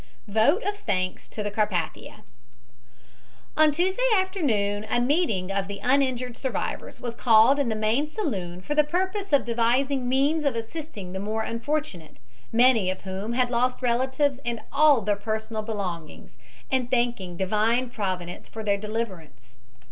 VOTE 0.27 0.63
OF 0.63 0.77
THANKS 0.77 1.29
TO 1.29 1.51
CARPATHIA 1.51 2.23
"On 3.55 3.71
Tuesday 3.71 4.01
afternoon 4.15 4.83
a 4.89 4.99
meeting 4.99 5.51
of 5.51 5.67
the 5.67 5.79
uninjured 5.83 6.35
survivors 6.35 6.99
was 6.99 7.13
called 7.13 7.59
in 7.59 7.69
the 7.69 7.75
main 7.75 8.09
saloon 8.09 8.61
for 8.63 8.73
the 8.73 8.83
purpose 8.83 9.31
of 9.31 9.45
devising 9.45 10.09
means 10.09 10.43
of 10.43 10.55
assisting 10.55 11.13
the 11.13 11.19
more 11.19 11.43
unfortunate, 11.43 12.17
many 12.51 12.89
of 12.89 13.01
whom 13.01 13.33
had 13.33 13.51
lost 13.51 13.83
relatives 13.83 14.39
and 14.43 14.61
all 14.71 15.01
their 15.01 15.15
personal 15.15 15.61
belongings, 15.61 16.35
and 16.71 16.89
thanking 16.89 17.37
Divine 17.37 17.91
Providence 17.91 18.49
for 18.49 18.63
their 18.63 18.79
deliverance. 18.79 19.59